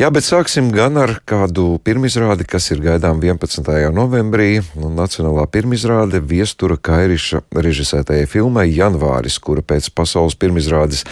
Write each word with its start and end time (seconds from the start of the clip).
Jā, 0.00 0.08
bet 0.08 0.24
sāksim 0.24 0.70
gan 0.72 0.94
ar 0.96 1.10
kādu 1.28 1.74
pirmizrādi, 1.84 2.46
kas 2.48 2.70
ir 2.72 2.78
gaidām 2.80 3.18
11. 3.20 3.66
novembrī. 3.92 4.62
Nacionālā 4.72 5.42
pirmizrāde 5.52 6.22
viestura 6.24 6.78
Kairiša 6.80 7.42
režisētajai 7.52 8.24
filmai 8.24 8.64
Janvāris, 8.72 9.36
kura 9.44 9.60
pēc 9.60 9.90
pasaules 9.92 10.38
pirmizrādes 10.40 11.02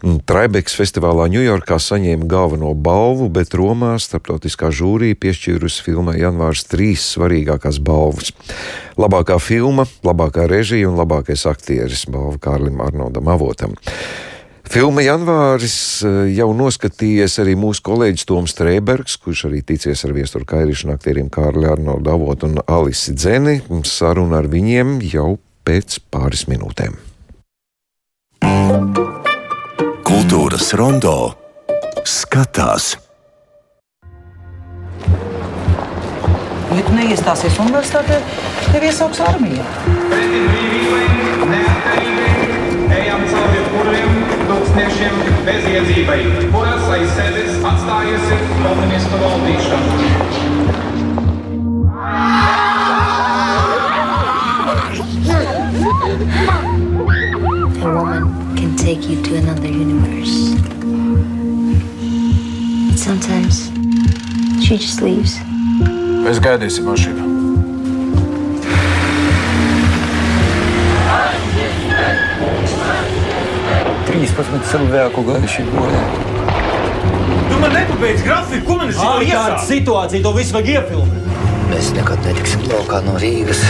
Traibeks 0.00 0.78
festivālā 0.80 1.26
Ņujorkā 1.34 1.76
saņēma 1.76 2.24
galveno 2.30 2.72
balvu, 2.72 3.28
bet 3.36 3.52
Romā 3.52 3.98
starptautiskā 4.00 4.72
žūrija 4.72 5.18
piešķīrusi 5.20 5.84
filmai 5.84 6.16
Janvārs 6.22 6.64
trīs 6.72 7.04
svarīgākās 7.18 7.82
balvas. 7.84 8.32
Labākā 8.96 9.36
filma, 9.44 9.84
labākā 10.08 10.48
režija 10.48 10.88
un 10.88 10.96
labākais 10.96 11.44
aktieris 11.52 12.08
balva 12.08 12.40
Kārlim 12.48 12.80
Arnoldam 12.80 13.28
Avotam. 13.28 13.76
Filma 14.68 15.00
Janvāris 15.00 16.04
eh, 16.04 16.16
jau 16.36 16.50
noskatījies 16.52 17.38
arī 17.40 17.54
mūsu 17.56 17.80
kolēģis 17.86 18.26
Toms 18.28 18.52
Strēbergs, 18.52 19.14
kurš 19.22 19.46
arī 19.48 19.62
ticies 19.64 20.02
ar 20.04 20.12
viesturu 20.12 20.44
kairīšanu 20.48 20.92
aktieriem 20.92 21.30
Kārli 21.32 21.70
Arnoldu 21.70 22.12
Avotu 22.12 22.50
un 22.50 22.60
Alisi 22.68 23.14
Dzeni. 23.16 23.62
Saruna 23.88 24.42
ar 24.42 24.50
viņiem 24.52 24.98
jau 25.08 25.38
pēc 25.64 26.02
pāris 26.12 26.44
minūtēm. 26.52 26.98
Kultūras 30.04 30.74
rondo 30.76 31.16
skatās. 32.04 32.92
Ja 36.68 36.84
tu 36.84 36.92
neiestāsies 36.92 37.56
universitātē, 37.64 38.20
tev 38.68 38.84
iesauks 38.84 39.24
armijā. 39.24 39.64
Pretī 40.12 40.44
brīvībai, 40.44 41.04
neatkarībai, 41.56 42.98
ejam 43.00 43.24
cauri 43.32 43.64
kuriem 43.72 44.27
tūkstnešiem 44.78 45.14
bezjēdzībai, 45.46 46.18
kuras 46.52 46.84
aiz 46.94 47.08
sevis 47.16 47.56
atstājusi 47.66 48.36
komunistu 48.62 49.18
valdīšanu. 49.22 49.90
A 57.78 57.90
woman 57.94 58.28
can 58.56 58.76
take 58.76 59.08
you 59.08 59.20
to 59.22 59.36
another 59.36 59.66
universe. 59.66 60.54
But 62.88 62.98
sometimes 62.98 63.70
she 64.62 64.78
just 64.78 65.02
leaves. 65.02 65.40
Mēs 66.22 66.38
gaidīsim 66.38 66.86
mašīnu. 66.86 67.37
Trīspadsmit 74.27 74.65
cilvēku 74.67 75.23
gājuši 75.27 75.65
bojā. 75.71 76.03
Tu 77.49 77.59
man 77.61 77.75
nepabeidz 77.77 78.23
grafiku, 78.25 78.65
ko 78.67 78.79
man 78.81 78.91
ir 78.91 78.99
Ārkārtas 78.99 79.67
situācija, 79.69 80.23
to 80.25 80.33
visu 80.35 80.57
vajag 80.57 80.71
iefilmēt. 80.77 81.29
Mēs 81.71 81.91
nekad 81.95 82.25
netiksim 82.27 82.65
laukā 82.69 82.99
no 83.07 83.15
Rīgas. 83.21 83.63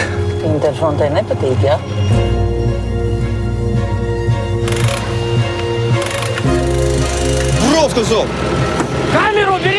Interfrontē 0.43 1.11
nepatīk, 1.13 1.61
jā? 1.63 1.77
Ja? 1.77 2.23
Урал 7.69 7.89
сказал! 7.89 8.25
Камеру 9.13 9.57
бери, 9.63 9.76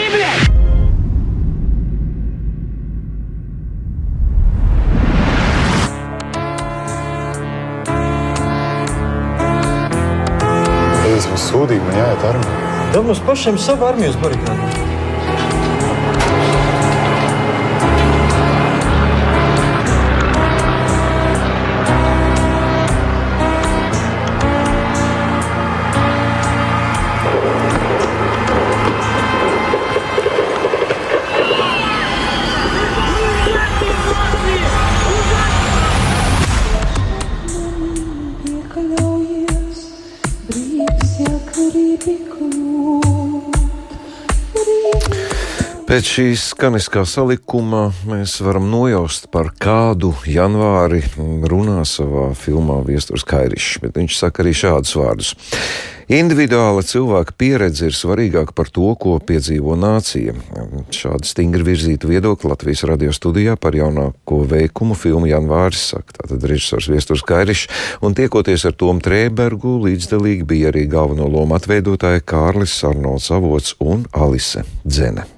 Jāiet 11.99 12.25
armijā. 12.31 12.65
Da 12.93 13.03
mums 13.05 13.21
pašiem 13.27 13.59
savu 13.61 13.85
armiju 13.89 14.15
uz 14.15 14.21
Pēc 45.89 46.05
šīs 46.05 46.43
skaniskā 46.53 47.01
salikuma 47.09 47.87
mēs 48.07 48.35
varam 48.45 48.67
nojaust, 48.69 49.25
par 49.33 49.49
kādu 49.57 50.13
janvāri 50.29 51.01
runā 51.17 51.81
savā 51.89 52.27
filmā 52.37 52.77
Viestures 52.85 53.25
Kairišs, 53.27 53.81
bet 53.83 53.97
viņš 53.97 54.19
saka 54.19 54.45
arī 54.45 54.53
šādus 54.55 54.93
vārdus. 54.95 55.33
Individuāla 56.09 56.81
cilvēka 56.81 57.35
pieredze 57.37 57.85
ir 57.85 57.93
svarīgāka 57.93 58.55
par 58.57 58.71
to, 58.73 58.87
ko 58.97 59.19
piedzīvo 59.21 59.75
nācija. 59.77 60.33
Šādi 60.89 61.29
stingri 61.29 61.67
virzīta 61.67 62.09
viedokļa 62.09 62.49
Latvijas 62.49 62.81
radio 62.89 63.13
studijā 63.13 63.53
par 63.61 63.77
jaunāko 63.77 64.41
veikumu 64.49 64.97
filmu 64.97 65.29
Janvāris 65.29 65.85
saka. 65.93 66.17
Tātad 66.17 66.49
režisors 66.49 66.89
Viestures 66.89 67.21
Kairišs 67.29 67.69
un 68.01 68.17
tiekoties 68.17 68.65
ar 68.65 68.73
Tomu 68.73 69.05
Trēbergu 69.05 69.77
līdzdalīgi 69.85 70.49
bija 70.49 70.73
arī 70.73 70.87
galveno 70.89 71.29
lomu 71.29 71.59
atveidotāji 71.59 72.25
Kārlis 72.25 72.79
Arnolds 72.89 73.29
Avots 73.29 73.77
un 73.77 74.07
Alise 74.09 74.65
Dzene 74.81 75.29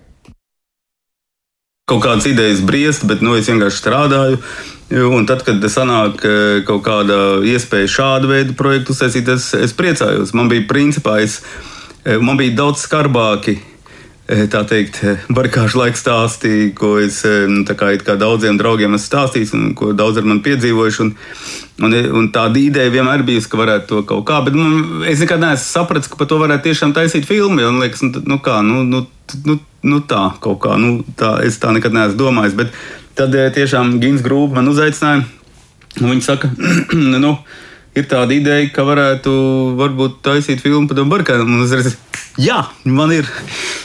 kaut 1.92 2.06
kādas 2.06 2.28
idejas 2.30 2.62
briest, 2.64 3.04
bet 3.04 3.20
nu, 3.20 3.36
es 3.36 3.50
vienkārši 3.52 3.82
strādāju. 3.82 4.38
Un 4.92 5.24
tad, 5.24 5.46
kad 5.48 5.64
sanāk 5.72 6.20
kaut 6.68 6.82
kāda 6.84 7.18
iespēja 7.48 7.92
šādu 7.94 8.32
veidu 8.34 8.56
projektu 8.60 8.92
uztaisīt, 8.92 9.30
es, 9.32 9.54
es 9.56 9.76
priecājos. 9.78 10.34
Man 10.36 10.52
bija 10.52 10.68
principā, 10.68 11.22
es, 11.24 11.40
man 12.20 12.40
bija 12.40 12.58
daudz 12.60 12.84
skarbāki. 12.84 13.62
Tā 14.52 14.62
teikt, 14.64 15.02
barikāžu 15.34 15.82
laika 15.82 16.00
stāstī, 16.00 16.70
ko 16.76 16.94
es 17.04 17.18
nu, 17.52 17.66
kā, 17.68 17.90
kā 18.00 18.14
daudziem 18.20 18.60
draugiem 18.60 18.94
esmu 18.96 19.10
stāstījis, 19.10 19.52
un 19.58 19.74
ko 19.76 19.90
daudz 19.98 20.22
ar 20.22 20.28
mani 20.28 20.44
piedzīvojuši. 20.46 21.02
Un, 21.04 21.10
un, 21.88 21.98
un 22.20 22.30
tāda 22.32 22.62
ideja 22.62 22.94
vienmēr 22.94 23.26
bijusi, 23.28 23.50
ka 23.52 23.60
varētu 23.60 23.90
to 23.90 24.06
kaut 24.08 24.24
kā, 24.30 24.40
bet 24.46 24.56
man, 24.56 25.04
es 25.10 25.24
nekad 25.24 25.44
neesmu 25.44 25.66
sapratis, 25.66 26.12
ka 26.12 26.20
par 26.20 26.32
to 26.32 26.40
varētu 26.40 26.70
tiešām 26.70 26.96
taisīt 26.96 27.28
filmu. 27.28 27.64
Un 27.68 27.82
liekas, 27.84 28.06
nu, 28.08 28.24
nu 28.32 28.40
kā, 28.44 28.62
nu, 28.64 28.86
nu, 28.88 29.04
nu, 29.48 29.58
nu 29.84 30.02
tā, 30.08 30.24
kaut 30.44 30.62
kā, 30.64 30.80
nu, 30.80 31.02
tā, 31.20 31.38
es 31.48 31.60
tā 31.60 31.76
nekad 31.76 31.96
neesmu 31.98 32.22
domājis. 32.22 32.56
Bet 32.62 32.76
tad 33.18 33.36
tiešām 33.56 33.98
Gins 34.02 34.24
Grūba 34.26 34.60
man 34.60 34.72
uzaicināja, 34.72 35.26
un 36.02 36.14
viņi 36.14 36.26
saka, 36.26 36.52
nu, 37.26 37.36
ir 37.98 38.08
tāda 38.12 38.36
ideja, 38.36 38.70
ka 38.74 38.86
varētu 38.88 39.32
varbūt 39.80 40.22
taisīt 40.26 40.64
filmu 40.64 40.90
par 40.90 41.04
Barkānu. 41.12 41.62
Es 41.66 41.76
redzu, 41.76 41.96
jā, 42.40 42.62
man 42.88 43.12
ir, 43.16 43.28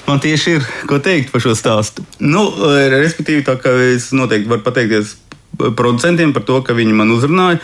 man 0.07 0.23
tieši 0.23 0.59
ir, 0.59 0.69
ko 0.91 1.01
teikt 1.03 1.33
par 1.35 1.43
šo 1.45 1.57
stāstu. 1.59 2.07
Nu, 2.23 2.49
respektīvi, 2.95 3.45
tā 3.47 3.59
kā 3.61 3.75
es 3.93 4.13
noteikti 4.17 4.51
varu 4.53 4.67
pateikties 4.67 5.17
producentiem 5.57 6.35
par 6.37 6.47
to, 6.47 6.61
ka 6.63 6.77
viņi 6.77 6.95
man 6.97 7.13
uzrunāja. 7.15 7.61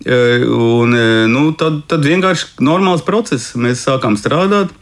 Un, 0.00 0.94
nu, 1.28 1.42
tad, 1.60 1.82
tad 1.90 2.06
vienkārši 2.06 2.62
normāls 2.64 3.02
process. 3.04 3.52
Mēs 3.60 3.82
sākām 3.84 4.16
strādāt. 4.16 4.72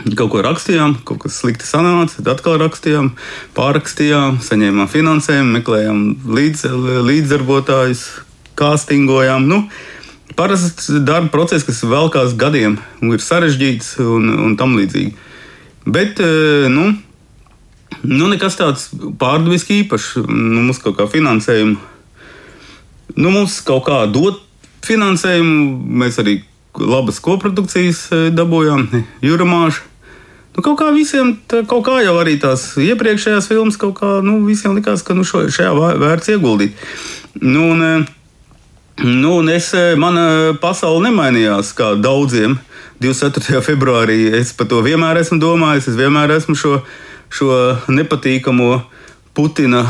Kaut 0.00 0.30
ko 0.32 0.40
rakstījām, 0.44 0.94
kaut 1.04 1.20
kas 1.24 1.36
slikti 1.42 1.66
sanāca, 1.68 2.20
tad 2.20 2.30
atkal 2.36 2.56
rakstījām, 2.62 3.10
pārrakstījām, 3.56 4.38
saņēmām 4.44 4.88
finansējumu, 4.88 5.56
meklējām 5.58 6.02
līdz, 6.38 6.64
līdzdarbotājus, 7.04 8.04
kāstingojām. 8.60 9.44
Nu, 9.50 9.64
parasts 10.38 10.88
darba 11.04 11.28
process, 11.34 11.66
kas 11.68 11.82
velkās 11.84 12.32
gadiem, 12.40 12.78
ir 13.04 13.24
sarežģīts 13.24 13.98
un, 14.04 14.30
un 14.46 14.56
tam 14.60 14.78
līdzīgi. 14.78 15.12
Bet, 15.90 16.20
nu, 16.72 16.90
nu 18.06 18.30
nekas 18.32 18.56
tāds 18.60 18.88
pārdabiski 19.20 19.82
īpašs. 19.84 20.22
Nu, 20.28 20.64
mums 20.64 20.80
kaut 20.80 20.96
kā 21.00 21.08
finansējumu, 21.10 21.76
nu, 23.18 23.34
mums 23.34 23.60
kaut 23.66 23.84
kā 23.90 24.04
dot 24.08 24.40
finansējumu, 24.86 25.60
mēs 26.00 26.20
arī 26.22 26.40
labas 26.80 27.20
koprodukcijas 27.20 28.06
dabūjām, 28.32 28.88
Juramāžu. 29.24 29.89
Nu, 30.56 30.62
kaut 30.66 30.80
kā 30.80 30.88
visiem, 30.94 31.36
tā, 31.46 31.62
kaut 31.68 31.84
kā 31.86 32.00
jau 32.02 32.16
arī 32.18 32.34
tās 32.42 32.72
iepriekšējās 32.80 33.46
filmas, 33.50 33.78
kaut 33.80 33.94
kā 34.00 34.16
nu, 34.26 34.40
visiem 34.46 34.74
likās, 34.74 35.04
ka 35.06 35.14
nu, 35.14 35.22
šo, 35.26 35.44
šajā 35.52 35.70
vērts 36.00 36.32
ieguldīt. 36.34 36.74
Nu, 37.38 37.70
un, 37.76 38.06
nu, 39.04 39.36
un 39.36 39.52
es, 39.52 39.70
mana 40.00 40.56
pasaule 40.62 41.06
nemainījās 41.06 41.74
kā 41.78 41.94
daudziem. 42.00 42.58
24. 43.00 43.62
februārī 43.64 44.26
es 44.36 44.50
par 44.52 44.68
to 44.68 44.82
vienmēr 44.84 45.22
esmu 45.22 45.38
domājis, 45.40 45.86
es 45.88 45.96
vienmēr 45.96 46.34
esmu 46.34 46.52
šo, 46.58 46.74
šo 47.32 47.54
nepatīkamo 47.88 48.74
Putina 49.32 49.86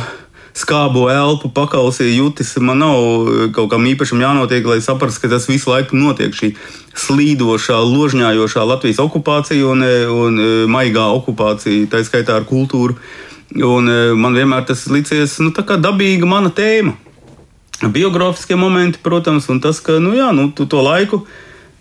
skābo 0.56 1.06
elpu 1.12 1.50
pakausī 1.54 2.10
jutis. 2.14 2.56
Man 2.58 2.82
nav 2.82 3.50
kaut 3.54 3.70
kam 3.72 3.86
īpašam 3.88 4.22
jānotiek, 4.22 4.66
lai 4.66 4.80
saprastu, 4.84 5.24
ka 5.24 5.32
tas 5.34 5.48
visu 5.50 5.70
laiku 5.72 5.98
notiek. 5.98 6.34
Šī 6.34 6.52
slīdošā, 6.98 7.78
ložņājošā 7.86 8.64
Latvijas 8.66 9.02
okupācija 9.02 9.66
un, 9.70 9.84
un 10.14 10.40
maigā 10.70 11.06
okupācija, 11.20 11.88
tā 11.92 12.02
skaitā 12.06 12.40
ar 12.40 12.48
kultūru. 12.48 12.98
Un 13.66 13.90
man 14.18 14.36
vienmēr 14.36 14.66
tas 14.68 14.86
licies 14.90 15.38
nu, 15.42 15.50
dabīga 15.50 16.28
mana 16.28 16.52
tēma. 16.54 16.94
Biogrāfiskie 17.80 18.58
momenti, 18.60 19.00
protams, 19.02 19.48
un 19.48 19.60
tas, 19.64 19.80
ka 19.80 19.96
nu, 20.02 20.12
jā, 20.12 20.28
nu, 20.36 20.50
tu 20.52 20.66
to 20.68 20.82
laiku, 20.84 21.22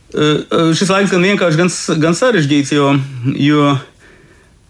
šis 0.09 0.89
laiks 0.89 1.11
gan 1.11 1.25
vienkārši, 1.27 1.59
gan, 1.59 1.71
gan 1.99 2.15
sarežģīts, 2.15 2.71
jo, 2.73 2.93
jo 3.35 3.73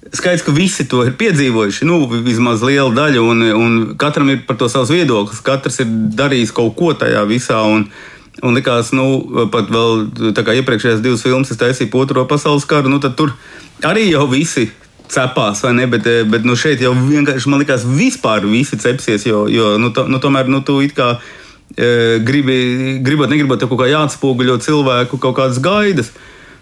Skaidrs, 0.10 0.42
ka 0.42 0.52
visi 0.56 0.88
to 0.90 1.04
ir 1.06 1.14
piedzīvojuši, 1.20 1.86
nu, 1.86 2.00
vismaz 2.26 2.64
liela 2.66 2.90
daļa, 2.96 3.22
un, 3.22 3.44
un 3.54 3.74
katram 4.00 4.32
ir 4.34 4.42
par 4.48 4.58
to 4.58 4.70
savs 4.72 4.90
viedoklis. 4.94 5.44
Katrs 5.46 5.82
ir 5.84 5.92
darījis 6.18 6.54
kaut 6.56 6.74
ko 6.80 6.96
tajā 6.98 7.22
visā. 7.30 7.62
Un, 7.70 7.86
un 8.42 8.56
likās, 8.58 8.90
nu, 8.96 9.06
pat 9.54 9.70
vēl 9.70 10.32
tā 10.34 10.46
kā 10.48 10.56
iepriekšējās 10.60 11.04
divas 11.06 11.26
filmas, 11.26 11.52
es 11.54 11.60
taisīju 11.62 11.92
otro 12.02 12.26
pasaules 12.30 12.66
karu, 12.70 12.90
nu, 12.90 13.02
tad 13.04 13.18
tur 13.20 13.36
arī 13.86 14.10
jau 14.10 14.26
visi 14.32 14.70
cepās, 15.10 15.64
vai 15.66 15.74
ne? 15.78 15.86
Bet, 15.90 16.08
bet 16.30 16.48
nu, 16.48 16.56
šeit 16.60 16.82
jau 16.84 16.94
vienkārši 16.96 17.52
man 17.52 17.64
likās, 17.64 17.86
vispār 17.86 18.48
visi 18.50 18.80
cepsies, 18.80 19.26
jo, 19.28 19.46
jo 19.52 19.76
nu, 19.82 19.92
to, 19.96 20.06
nu, 20.10 20.22
tomēr 20.22 20.50
nu, 20.52 20.62
tu 20.66 20.80
it 20.86 20.96
kā 20.98 21.16
e, 21.76 22.20
gribi, 22.26 23.00
gribot, 23.06 23.30
negribot, 23.32 23.66
kaut 23.66 23.82
kā 23.82 23.90
jāatspoguļo 23.92 24.60
cilvēku 24.66 25.22
kaut 25.22 25.38
kādas 25.42 25.62
gaidas. 25.64 26.14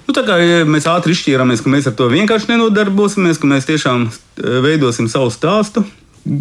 Nu, 0.08 0.16
tā 0.16 0.24
kā 0.24 0.38
mēs 0.64 0.88
ātri 0.88 1.12
izšķīrāmies, 1.12 1.62
ka 1.64 1.72
mēs 1.72 1.90
ar 1.90 1.96
to 2.00 2.08
vienkārši 2.08 2.54
nenodarbosimies, 2.54 3.40
ka 3.42 3.50
mēs 3.50 3.68
tiešām 3.68 4.06
e, 4.08 4.12
veidosim 4.64 5.10
savu 5.12 5.28
stāstu, 5.36 5.84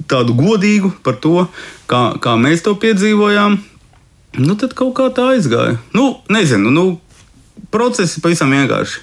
tādu 0.06 0.36
godīgu 0.38 0.92
par 1.02 1.18
to, 1.22 1.48
kā, 1.90 2.12
kā 2.22 2.36
mēs 2.38 2.62
to 2.62 2.76
piedzīvojām. 2.78 3.58
Nu, 4.38 4.54
tad 4.60 4.76
kaut 4.78 4.94
kā 4.98 5.08
tā 5.16 5.32
aizgāja. 5.34 5.80
Nu, 5.96 6.20
nezinu, 6.30 6.70
nu, 6.70 6.86
procesi 7.74 8.22
pavisam 8.22 8.54
vienkārši. 8.54 9.02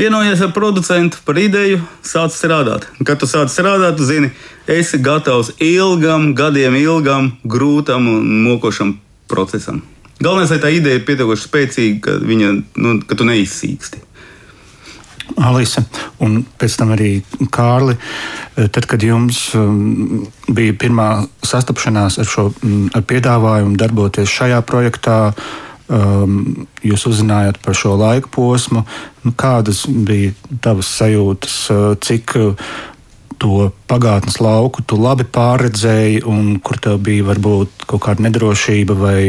Vienojies 0.00 0.40
ar 0.44 0.52
producentu 0.56 1.20
par 1.24 1.36
ideju, 1.40 1.80
sāc 2.04 2.32
strādāt. 2.36 2.86
Kad 3.04 3.20
tu 3.20 3.28
sāc 3.28 3.52
strādāt, 3.52 3.96
tu 3.96 4.06
zini, 4.08 4.30
esi 4.68 5.00
gatavs 5.00 5.52
ilgam, 5.60 6.30
gadiem 6.36 6.76
ilgam, 6.80 7.32
grūtam 7.44 8.08
un 8.08 8.28
mokošam 8.44 8.94
procesam. 9.28 9.82
Galvenais, 10.20 10.50
lai 10.52 10.60
tā 10.60 10.68
ideja 10.76 10.98
ir 10.98 11.06
pietiekoši 11.08 11.46
spēcīga, 11.48 12.00
ka, 12.04 12.14
viņa, 12.28 12.52
nu, 12.84 12.94
ka 13.08 13.16
tu 13.16 13.24
neizsīksti. 13.28 14.02
Alise, 15.40 15.84
un 16.20 16.40
pēc 16.60 16.76
tam 16.76 16.92
arī 16.92 17.10
Kārli. 17.54 17.96
Tad, 18.58 18.84
kad 18.90 19.02
jums 19.04 19.38
um, 19.56 20.26
bija 20.50 20.74
pirmā 20.76 21.08
sastapšanās 21.46 22.18
ar 22.20 22.28
šo 22.28 22.50
mm, 22.50 22.90
ar 22.98 23.06
piedāvājumu 23.08 23.78
darboties 23.80 24.28
šajā 24.34 24.60
projektā, 24.68 25.18
um, 25.88 26.66
jūs 26.84 27.06
uzzinājāt 27.08 27.60
par 27.64 27.78
šo 27.78 27.94
laika 28.00 28.28
posmu. 28.34 28.84
Nu, 29.24 29.32
kādas 29.38 29.86
bija 29.88 30.34
tavas 30.64 30.90
sajūtas, 30.98 31.56
cik 32.04 32.36
to 33.40 33.70
pagātnes 33.90 34.38
lauku 34.42 34.84
tu 34.86 34.98
labi 35.00 35.24
pārredzēji, 35.24 36.22
un 36.28 36.58
kur 36.64 36.78
tev 36.82 37.00
bija 37.06 37.26
varbūt 37.30 37.86
kaut 37.90 38.04
kāda 38.04 38.26
nedrošība 38.28 38.96
vai 38.98 39.20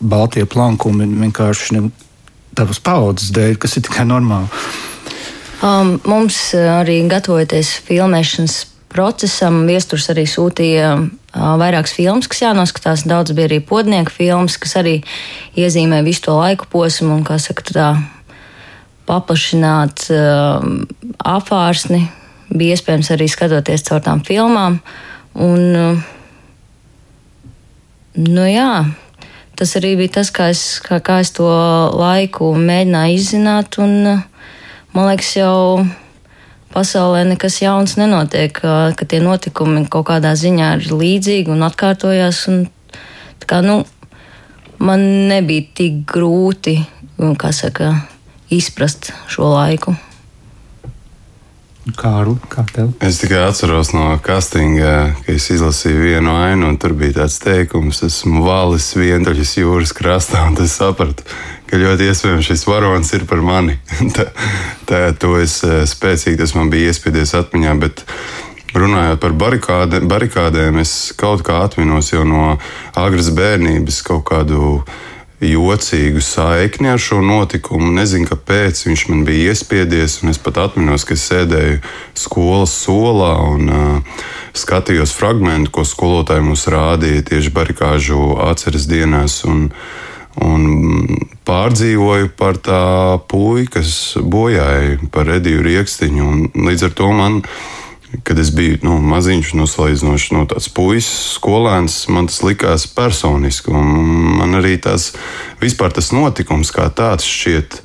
baltie 0.00 0.46
plankumi 0.48 1.08
vienkārši 1.26 1.76
ne, 1.76 1.88
tavas 2.58 2.80
paudzes 2.82 3.32
dēļ, 3.36 3.58
kas 3.60 3.78
ir 3.78 3.86
tikai 3.86 4.08
normāli. 4.08 4.48
Um, 5.58 5.96
mums 6.06 6.38
arī 6.54 7.00
gatavoties 7.10 7.74
filmēšanas 7.86 8.60
procesam, 8.88 9.64
viesturs 9.68 10.06
arī 10.12 10.24
sūtīja 10.30 10.92
uh, 10.96 11.08
vairākas 11.60 11.96
filmas, 11.96 12.28
kas 12.30 12.44
jānoskatās. 12.46 13.04
Daudz 13.10 13.34
bija 13.36 13.50
arī 13.50 13.58
podnieku 13.66 14.14
filmas, 14.14 14.56
kas 14.60 14.78
arī 14.80 15.00
iezīmē 15.58 16.00
visu 16.06 16.28
to 16.28 16.38
laiku 16.38 16.70
posmu 16.72 17.18
un, 17.18 17.26
kā 17.26 17.40
saka, 17.42 17.66
tā 17.68 17.88
paplašināt 19.08 20.08
uh, 20.12 20.62
apvārsni 21.26 22.06
bija 22.48 22.76
iespējams 22.76 23.10
arī 23.14 23.28
skatoties 23.30 23.84
caur 23.88 24.02
tām 24.04 24.22
filmām. 24.26 24.78
Un, 25.38 26.00
nu, 28.18 28.44
jā, 28.48 28.72
tas 29.58 29.76
arī 29.78 29.94
bija 30.00 30.18
tas, 30.18 30.32
kā 30.34 30.48
es, 30.54 30.62
kā, 30.84 31.00
kā 31.04 31.20
es 31.24 31.32
to 31.36 31.48
laiku 31.94 32.50
mēģināju 32.56 33.18
izzināt. 33.18 33.78
Un, 33.82 34.22
man 34.94 35.10
liekas, 35.10 35.34
jau 35.38 35.84
pasaulē 36.74 37.24
nekas 37.28 37.60
jauns 37.62 37.96
nenotiek, 38.00 38.52
ka, 38.54 38.92
ka 38.96 39.08
tie 39.08 39.20
notikumi 39.24 39.86
kaut 39.90 40.08
kādā 40.10 40.34
ziņā 40.38 40.74
ir 40.78 40.90
līdzīgi 40.92 41.52
un 41.54 41.64
atkārtojās. 41.68 42.44
Un, 42.52 42.66
kā, 43.48 43.62
nu, 43.64 43.80
man 44.78 45.04
nebija 45.30 45.68
tik 45.80 46.04
grūti 46.08 46.78
saka, 47.50 47.94
izprast 48.54 49.12
šo 49.28 49.50
laiku. 49.54 49.96
Kārli, 51.96 52.36
kā 52.52 52.64
tev? 52.72 52.90
Es 53.04 53.20
tikai 53.22 53.44
atceros 53.46 53.92
no 53.94 54.10
castinga, 54.24 55.14
ka 55.24 55.34
es 55.34 55.48
izlasīju 55.54 56.00
vienu 56.02 56.34
ainu, 56.36 56.72
un 56.72 56.78
tur 56.80 56.94
bija 56.98 57.22
tāds 57.22 57.38
teikums, 57.42 58.02
esmu 58.06 58.42
valis 58.46 58.90
vientuļas 58.98 59.54
jūras 59.60 59.94
krastā, 59.96 60.44
un 60.50 60.58
es 60.64 60.76
sapratu, 60.80 61.24
ka 61.68 61.80
ļoti 61.80 62.08
iespējams 62.10 62.50
šis 62.50 62.66
varonis 62.68 63.14
ir 63.16 63.24
par 63.30 63.44
mani. 63.44 63.78
tā, 64.16 64.28
tā, 64.88 65.02
to 65.20 65.36
es 65.40 65.60
eh, 65.66 65.84
spēcīgi, 65.88 66.38
tas 66.40 66.56
man 66.58 66.72
bija 66.72 66.92
iespiedies 66.92 67.36
atmiņā, 67.38 67.76
bet 67.80 68.04
runājot 68.76 69.20
par 69.22 69.36
barikādē, 69.44 70.02
barikādēm, 70.08 70.80
es 70.82 71.14
kaut 71.18 71.44
kā 71.46 71.62
atminos 71.64 72.12
jau 72.12 72.24
no 72.28 72.56
agras 72.98 73.30
bērnības 73.36 74.02
kaut 74.06 74.26
kādu 74.28 74.82
jocīgu 75.44 76.20
saikni 76.24 76.90
ar 76.90 76.98
šo 77.02 77.20
notikumu. 77.22 77.92
Nezinu, 77.94 78.26
kāpēc 78.30 78.80
viņš 78.88 79.04
man 79.10 79.22
bija 79.26 79.52
iespiedies, 79.52 80.18
es 80.26 80.40
pat 80.42 80.58
atminos, 80.64 81.06
ka 81.06 81.14
es 81.14 81.26
sēdēju 81.30 81.78
skolas 82.18 82.74
solā 82.74 83.32
un 83.46 83.70
uh, 83.70 84.20
skatījos 84.58 85.14
fragment, 85.14 85.70
ko 85.70 85.86
skolotāji 85.86 86.46
mums 86.48 86.66
rādīja 86.70 87.26
tieši 87.30 87.54
barikāžu 87.54 88.34
atceres 88.48 88.88
dienās. 88.90 89.40
Un, 89.46 89.68
un 90.42 90.66
pārdzīvoju 91.46 92.32
par 92.38 92.58
tā 92.62 92.84
puiku, 93.30 93.78
kas 93.78 94.18
bojāja 94.18 94.98
par 95.14 95.30
Ediju 95.38 95.62
Rieksniņu. 95.66 96.30
Līdz 96.66 96.88
ar 96.90 96.96
to 96.98 97.12
man 97.14 97.42
Kad 98.24 98.38
es 98.40 98.48
biju 98.56 98.78
nu, 98.86 98.94
maziņš, 99.04 99.52
noslēdzoši 99.58 100.32
no 100.32 100.46
tāds 100.48 100.70
puisis, 100.72 101.34
skolēns, 101.36 102.06
man 102.08 102.30
tas 102.30 102.40
likās 102.40 102.86
personiski. 102.88 103.72
Man 103.72 104.56
arī 104.56 104.78
tas 104.80 105.10
vispār 105.60 105.92
tas 105.92 106.08
notikums 106.16 106.72
kā 106.72 106.88
tāds 106.88 107.28
šķiet 107.28 107.82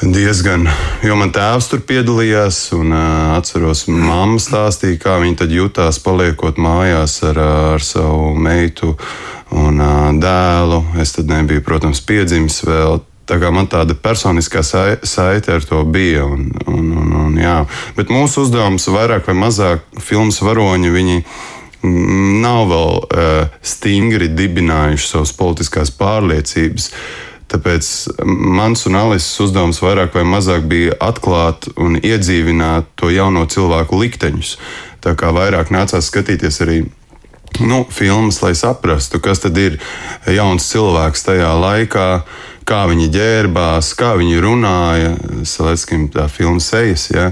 diezgan, 0.00 0.68
jo 1.04 1.16
man 1.16 1.32
tēvs 1.32 1.68
tur 1.72 1.82
piedalījās, 1.84 2.60
un 2.76 2.92
uh, 2.92 3.34
atceros, 3.36 3.86
mamma 3.88 4.40
stāstīja, 4.40 5.00
kā 5.00 5.18
viņa 5.20 5.48
jutās 5.52 6.00
paliekot 6.00 6.60
mājās 6.60 7.18
ar, 7.28 7.40
ar 7.74 7.84
savu 7.84 8.32
meitu 8.36 8.94
un 9.52 9.80
uh, 9.80 10.08
dēlu. 10.16 10.84
Es 11.00 11.16
tad 11.16 11.28
nebiju, 11.28 11.64
protams, 11.64 12.00
piedzimis 12.04 12.62
vēl. 12.64 13.00
Tā 13.30 13.38
kā 13.38 13.52
man 13.54 13.68
tāda 13.70 13.94
personiskā 13.94 14.64
saite 14.66 15.54
ar 15.54 15.62
to 15.62 15.84
bija. 15.86 16.26
Un, 16.26 16.48
un, 16.66 16.90
un, 16.98 17.14
un, 17.26 17.38
jā. 17.38 17.60
Bet 17.94 18.10
mūsu 18.10 18.46
uzdevums 18.46 18.88
vairāk 18.90 19.30
vai 19.30 19.38
mazāk 19.38 19.86
filmas 20.02 20.42
varoņi. 20.42 20.90
Viņi, 20.98 21.18
Nav 21.80 22.66
vēl 22.68 22.96
uh, 23.00 23.46
stingri 23.64 24.26
dibinājuši 24.36 25.06
savas 25.14 25.30
politiskās 25.32 25.88
pārliecības. 25.96 26.90
Tāpēc 27.50 27.86
mans 28.28 28.84
un 28.86 28.98
Alises 29.00 29.40
uzdevums 29.42 29.80
vairāk 29.82 30.12
vai 30.18 30.26
mazāk 30.28 30.68
bija 30.70 30.98
atklāt 31.02 31.70
un 31.80 31.96
iedzīvināt 31.96 32.92
to 33.00 33.08
jauno 33.10 33.46
cilvēku 33.48 33.96
likteņus. 34.02 34.52
Tā 35.00 35.16
kā 35.16 35.32
vairāk 35.32 35.72
nācās 35.72 36.12
skatīties 36.12 36.60
arī 36.66 36.82
nu, 37.58 37.82
filmas, 37.90 38.40
lai 38.42 38.54
saprastu, 38.54 39.20
kas 39.20 39.42
tad 39.44 39.58
ir 39.58 39.80
jauns 40.30 40.68
cilvēks 40.70 41.26
tajā 41.26 41.50
laikā, 41.60 42.06
kā 42.70 42.84
viņi 42.90 43.10
ģērbās, 43.10 43.92
kā 43.98 44.14
viņi 44.20 44.40
runāja. 44.44 45.12
Salēskim 45.48 46.08
tā 46.14 46.28
filma 46.30 46.62
sejas. 46.62 47.08
Ja? 47.10 47.30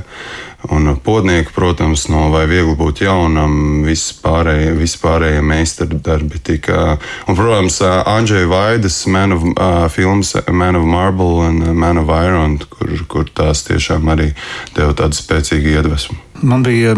Un 0.74 0.90
podnieki, 1.04 1.52
protams, 1.54 2.08
no 2.10 2.24
vai 2.32 2.42
viegli 2.50 2.74
būt 2.76 3.04
jaunam, 3.04 3.84
vispārējie, 3.86 4.72
vispārējie 4.80 5.44
meistardarbi 5.46 6.42
tika. 6.42 6.96
Un, 7.30 7.38
protams, 7.38 7.78
Andrzeja 7.86 8.50
Vaidas 8.50 8.98
Man 9.06 9.36
of, 9.36 9.46
uh, 9.54 9.86
filmas 9.94 10.34
Man 10.50 10.80
of 10.80 10.88
Marble 10.90 11.46
un 11.46 11.62
Man 11.78 12.02
of 12.02 12.10
Iron, 12.10 12.58
kur, 12.74 12.96
kur 13.06 13.30
tās 13.30 13.62
tiešām 13.70 14.10
arī 14.10 14.32
deva 14.74 14.98
tādu 14.98 15.20
spēcīgu 15.22 15.78
iedvesmu. 15.78 16.18
Man 16.42 16.62
bija 16.62 16.94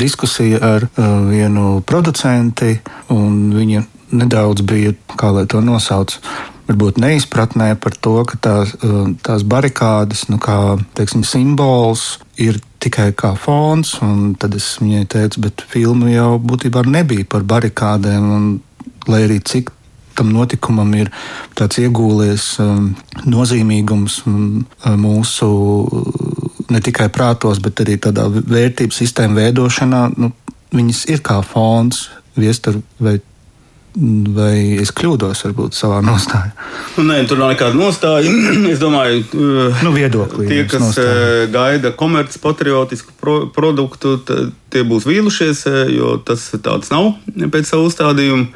diskusija 0.00 0.58
ar 0.62 0.86
uh, 0.86 1.04
vienu 1.28 1.80
producentu, 1.86 2.74
un 3.14 3.52
viņa 3.54 3.84
nedaudz 4.14 4.64
bija, 4.66 4.94
kā 5.18 5.30
lai 5.34 5.46
to 5.50 5.60
nosauc, 5.64 6.16
varbūt 6.68 6.98
neizpratnē 7.02 7.74
par 7.80 7.94
to, 8.00 8.16
ka 8.28 8.38
tās, 8.40 8.74
uh, 8.82 9.08
tās 9.22 9.44
barikādas, 9.46 10.26
nu, 10.32 10.40
kā 10.42 10.76
teiksim, 10.98 11.22
simbols, 11.28 12.18
ir 12.40 12.58
tikai 12.82 13.12
kā 13.16 13.34
fons. 13.38 13.96
Tad 14.40 14.58
es 14.58 14.74
viņai 14.82 15.06
teicu, 15.14 15.46
bet 15.46 15.64
filma 15.70 16.10
jau 16.12 16.34
būtībā 16.42 16.84
nebija 16.88 17.28
par 17.30 17.46
barikādēm. 17.46 18.30
Un, 18.36 18.52
lai 19.08 19.24
arī 19.26 19.40
cik 19.44 19.70
tam 20.14 20.30
notikumam 20.32 20.92
ir 20.96 21.10
tāds 21.58 21.80
iegūlies 21.82 22.46
um, 22.62 22.92
nozīmīgums 23.26 24.20
um, 24.30 24.62
mūsu 25.00 25.48
ne 26.70 26.80
tikai 26.84 27.10
prātos, 27.12 27.60
bet 27.64 27.84
arī 27.84 27.98
tādā 28.00 28.26
vērtību 28.30 28.94
sistēmu 28.94 29.40
veidošanā. 29.42 30.06
Nu, 30.16 30.32
viņas 30.74 31.04
ir 31.12 31.22
kā 31.24 31.40
fons, 31.46 32.08
viestur 32.38 32.80
vai 33.02 33.18
Vai 34.34 34.80
es 34.82 34.90
kļūdos 34.90 35.44
varbūt 35.44 35.76
savā 35.78 36.00
nostājā? 36.02 36.48
Nu, 36.96 37.04
nē, 37.06 37.20
tur 37.30 37.38
nav 37.38 37.52
nekāda 37.52 37.78
nostāja. 37.78 38.32
es 38.72 38.80
domāju, 38.82 39.20
nu, 39.86 39.92
viedoklī, 39.94 40.48
tie, 40.50 40.64
kas 40.66 40.82
nostāja. 40.82 41.44
gaida 41.54 41.92
komercpatriotisku 41.94 43.14
pro 43.20 43.36
produktu, 43.54 44.16
tie 44.26 44.82
būs 44.82 45.06
vīlušies, 45.06 45.62
jo 45.94 46.16
tas 46.26 46.48
tāds 46.58 46.90
nav 46.90 47.12
pēc 47.54 47.70
savu 47.70 47.86
uzstādījumu. 47.86 48.48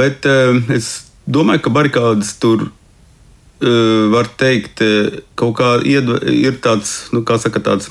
Bet 0.00 0.24
es 0.72 0.90
domāju, 1.28 1.66
ka 1.66 1.74
barikādas 1.76 2.32
tur 2.40 2.70
var 3.58 4.28
teikt, 4.38 4.84
kaut 5.38 5.56
kā 5.58 5.72
iedva, 5.82 6.20
ir 6.30 6.60
tāds, 6.62 7.08
nu, 7.10 7.24
kā 7.26 7.40
saka, 7.42 7.62
tāds, 7.64 7.88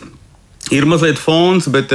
ir 0.71 0.87
mazliet 0.87 1.19
fons, 1.19 1.67
bet 1.73 1.91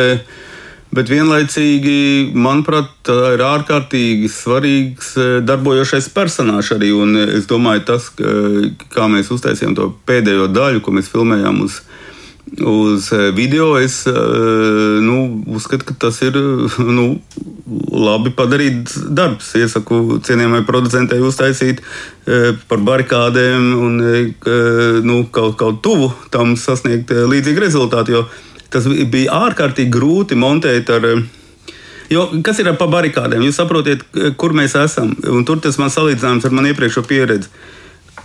Bet 0.93 1.09
vienlaicīgi, 1.09 2.35
manuprāt, 2.37 2.91
tā 3.09 3.15
ir 3.33 3.41
ārkārtīgi 3.47 4.29
svarīgs 4.29 5.15
darbojošais 5.49 6.11
personāžs 6.13 6.75
arī. 6.75 6.91
Un 6.93 7.17
es 7.23 7.47
domāju, 7.49 7.87
tas, 7.89 8.11
kā 8.93 9.07
mēs 9.09 9.31
uztaisījām 9.33 9.73
to 9.79 9.89
pēdējo 10.09 10.51
daļu, 10.53 10.83
ko 10.85 10.93
mēs 10.93 11.09
filmējām 11.09 11.63
uz, 11.65 11.79
uz 12.61 13.09
e, 13.13 13.31
video, 13.33 13.79
es 13.81 14.03
e, 14.07 14.13
nu, 15.01 15.43
uzskatu, 15.47 15.89
ka 15.89 15.95
tas 16.07 16.21
ir 16.27 16.37
nu, 16.99 17.07
labi 17.93 18.35
padarīts 18.37 19.01
darbs. 19.09 19.55
Iesaku 19.57 20.21
cienījamai 20.27 20.65
producentei 20.69 21.23
uztaisīt 21.23 21.81
par 22.69 22.79
barikādēm 22.87 23.69
un 23.83 23.99
nu, 25.03 25.17
kaut, 25.35 25.57
kaut 25.59 25.81
tuvu 25.83 26.13
tam 26.31 26.57
sasniegt 26.61 27.11
līdzīgu 27.11 27.65
rezultātu. 27.65 28.15
Jo, 28.15 28.25
tas 28.73 28.89
bija 28.89 29.37
ārkārtīgi 29.47 29.93
grūti 29.93 30.39
montēt 30.39 30.91
ar. 30.93 31.07
Eh, 31.07 31.77
jo, 32.13 32.27
kas 32.45 32.63
ir 32.63 32.73
pa 32.79 32.89
barikādēm? 32.91 33.45
Jūs 33.47 33.61
saprotat, 33.61 34.05
kur 34.41 34.57
mēs 34.57 34.77
esam. 34.81 35.15
Un 35.29 35.47
tur 35.49 35.61
tas 35.63 35.79
man 35.81 35.93
salīdzināms 35.93 36.49
ar 36.49 36.57
manu 36.57 36.73
iepriekšējo 36.73 37.07
pieredzi. 37.09 37.53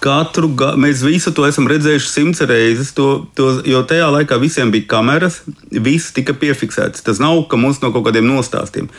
Katru 0.03 0.49
gadu 0.53 0.81
mēs 0.83 1.01
visu 1.05 1.31
to 1.33 1.45
esam 1.47 1.65
redzējuši 1.69 2.09
simts 2.11 2.41
reizes, 2.45 2.91
to, 2.93 3.25
to, 3.37 3.47
jo 3.65 3.81
tajā 3.87 4.09
laikā 4.13 4.37
visiem 4.41 4.71
bija 4.73 4.85
kameras, 4.91 5.39
viss 5.71 6.13
tika 6.13 6.35
piefiksēts. 6.37 7.01
Tas 7.05 7.21
nav 7.23 7.39
ka 7.49 7.57
mums 7.57 7.79
no 7.81 7.89
kaut 7.95 8.05
kādiem 8.09 8.27
nostāstiem. 8.27 8.91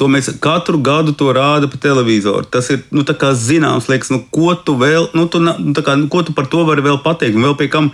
To 0.00 0.08
mēs 0.10 0.32
katru 0.42 0.80
gadu 0.82 1.14
to 1.16 1.30
rāda 1.36 1.68
pa 1.70 1.78
televizoru. 1.80 2.44
Tas 2.48 2.68
ir 2.74 2.82
nu, 2.90 3.04
zināms, 3.04 3.88
liekas, 3.92 4.10
nu, 4.12 4.22
ko 4.34 4.54
tu 4.54 4.74
vēl, 4.80 5.12
nu, 5.16 5.28
tu, 5.30 5.40
nu, 5.40 5.54
kā, 5.78 5.96
nu, 6.00 6.08
ko 6.12 6.24
tu 6.26 6.34
par 6.36 6.50
to 6.52 6.64
vari 6.68 6.84
vēl 6.84 7.00
pateikt, 7.04 7.36
un 7.38 7.48
vēl 7.48 7.56
pie 7.60 7.70
kam 7.72 7.92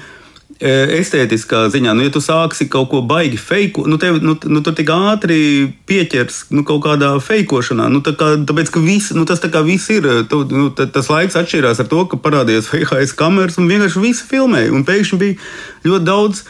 estētiskā 0.59 1.69
ziņā, 1.71 1.93
nu, 1.95 2.03
ja 2.03 2.11
tu 2.11 2.19
sāksi 2.23 2.67
kaut 2.71 2.89
ko 2.91 3.03
baigi 3.07 3.39
feiku, 3.39 3.85
nu, 3.87 3.99
tev, 3.99 4.19
nu, 4.23 4.35
nu, 4.35 4.63
tu 4.67 4.73
tik 4.75 4.91
ātri 4.91 5.71
pieķers 5.87 6.49
nu, 6.51 6.65
kaut 6.67 6.83
kādā 6.83 7.13
feikošanā. 7.23 7.87
Nu, 7.93 8.03
tā 8.03 8.17
kā, 8.19 8.33
tāpēc, 8.43 8.73
ka 8.75 8.83
viss, 8.83 9.15
nu, 9.15 9.23
tas 9.29 9.43
tā 9.43 9.53
kā 9.55 9.63
viss 9.63 9.91
ir, 9.95 10.09
tu, 10.31 10.43
nu, 10.51 10.71
tas 10.75 11.11
laiks 11.13 11.39
atšķirās 11.39 11.83
ar 11.85 11.91
to, 11.91 12.05
ka 12.11 12.19
parādījās 12.19 12.71
VHS 12.73 13.15
kameras 13.19 13.59
un 13.63 13.71
vienkārši 13.71 14.03
visi 14.03 14.27
filmēja. 14.27 14.73
Un 14.75 14.87
pēkšņi 14.89 15.21
bija 15.21 15.39
ļoti 15.87 16.09
daudz 16.09 16.43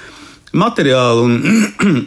materiālu. 0.57 1.29
Un, 1.29 2.07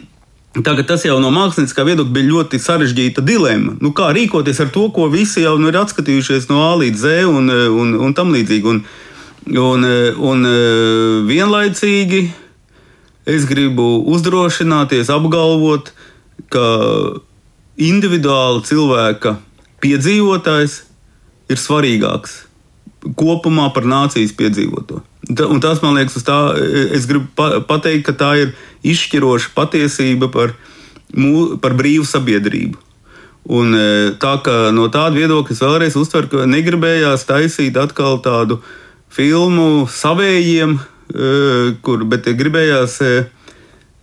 Tagad 0.52 0.84
tas 0.84 1.00
jau 1.06 1.14
no 1.16 1.30
mākslinieckā 1.32 1.80
viedokļa 1.86 2.12
bija 2.12 2.28
ļoti 2.28 2.58
sarežģīta 2.60 3.22
dilemma. 3.24 3.72
Nu, 3.80 3.94
kā 3.96 4.10
rīkoties 4.12 4.58
ar 4.60 4.68
to, 4.74 4.82
ko 4.92 5.06
visi 5.08 5.46
jau 5.46 5.54
nu, 5.56 5.70
ir 5.70 5.78
atskatījušies 5.80 6.50
no 6.50 6.58
A 6.66 6.74
līdz 6.82 6.98
Z 7.00 7.30
un, 7.30 7.48
un, 7.48 7.94
un 8.04 8.12
tam 8.12 8.34
līdzīgi. 8.34 8.68
Un, 8.68 8.82
Un, 9.50 9.82
eh, 9.84 10.14
un 10.22 10.44
eh, 10.46 11.22
vienlaicīgi 11.26 12.22
es 13.26 13.46
gribu 13.50 14.04
uzdrošināties, 14.14 15.10
apgalvot, 15.10 15.90
ka 16.52 16.66
individuāli 17.82 18.62
cilvēka 18.68 19.36
piedzīvotājs 19.82 20.76
ir 21.50 21.58
svarīgāks 21.58 22.42
kopumā 23.18 23.72
par 23.74 23.86
nācijas 23.88 24.34
piedzīvoto. 24.38 25.00
Un 25.48 25.62
tas 25.62 25.80
man 25.82 25.96
liekas, 25.98 26.22
tā, 26.26 26.38
es 26.94 27.08
gribu 27.10 27.26
pateikt, 27.66 28.04
ka 28.06 28.14
tā 28.14 28.30
ir 28.44 28.52
izšķiroša 28.86 29.50
patiesība 29.56 30.28
par, 30.30 30.54
mū, 31.10 31.58
par 31.62 31.74
brīvu 31.78 32.06
sabiedrību. 32.06 32.78
Un, 33.50 33.74
eh, 33.74 34.12
tā 34.22 34.36
kā 34.38 34.70
no 34.70 34.86
tāda 34.86 35.18
viedokļa 35.18 35.50
es 35.50 35.64
vēlreiz 35.66 35.98
uztveru, 35.98 36.30
ka 36.30 36.46
negribējās 36.46 37.26
taisīt 37.26 37.74
atkal 37.80 38.22
tādu 38.22 38.60
uh, 38.60 38.78
filmu 39.12 39.86
savējiem, 39.90 40.78
e, 41.12 41.30
kur 41.84 42.06
gribējās 42.38 42.96
e, 43.04 43.12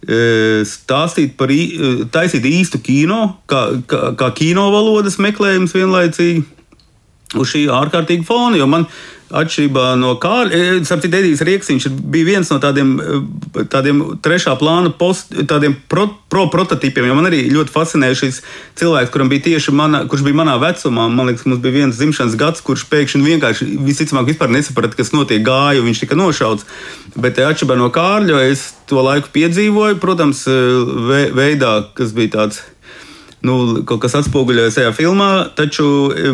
e, 0.06 0.22
stāstīt 0.70 1.36
par, 1.40 1.54
taisīt 2.14 2.46
īstu 2.46 2.82
kino, 2.86 3.40
kā, 3.50 3.66
kā, 3.90 4.14
kā 4.20 4.32
kino 4.38 4.70
valodas 4.76 5.20
meklējums 5.22 5.76
vienlaicīgi 5.78 6.46
uz 7.38 7.54
šī 7.54 7.68
ārkārtīga 7.74 8.26
fona. 8.26 8.58
Jo 8.58 8.68
man 8.70 8.88
Atšķirībā 9.30 9.92
no 10.02 10.16
Kārļa, 10.18 10.80
Sarkis 10.90 11.14
Edijs 11.14 11.44
Rieksiņš 11.46 11.84
bija 12.10 12.26
viens 12.26 12.50
no 12.50 12.58
tādiem, 12.58 12.96
eh, 12.98 13.60
tādiem 13.70 14.00
trešā 14.26 14.56
plāna 14.58 14.90
post, 14.90 15.30
tādiem 15.46 15.76
pro, 15.88 16.08
pro 16.30 16.48
prototipiem. 16.50 17.06
Jo 17.06 17.16
man 17.16 17.30
arī 17.30 17.44
ļoti 17.54 17.70
fascinēja 17.70 18.18
šis 18.18 18.42
cilvēks, 18.76 19.12
kuram 19.14 19.30
bija 19.30 19.46
tieši 19.46 19.72
mana, 19.72 20.08
kurš 20.10 20.26
bija 20.26 20.40
manā 20.42 20.58
vecumā. 20.58 21.06
Man 21.14 21.28
liekas, 21.28 21.46
mums 21.46 21.62
bija 21.62 21.78
viens 21.78 21.98
dzimšanas 21.98 22.36
gads, 22.36 22.62
kurš 22.66 22.88
pēkšņi 22.90 23.22
vienkārši 23.30 23.70
visticamāk 23.86 24.34
vispār 24.34 24.50
nesaprata, 24.50 24.98
kas 24.98 25.14
notiek 25.14 25.46
gāju, 25.46 25.86
viņš 25.86 26.00
tika 26.00 26.18
nošauts. 26.18 26.66
Bet 27.16 27.38
atšķirībā 27.38 27.78
no 27.78 27.92
Kārļa, 27.94 28.50
es 28.50 28.74
to 28.88 28.98
laiku 28.98 29.30
piedzīvoju, 29.30 30.02
protams, 30.02 30.48
veidā, 31.38 31.86
kas 31.94 32.18
bija 32.18 32.34
tāds 32.40 32.64
nu, 33.46 33.56
kaut 33.88 34.02
kas 34.04 34.18
atspoguļojas 34.20 34.80
tajā 34.80 34.92
filmā. 34.96 35.30
Taču 35.56 35.86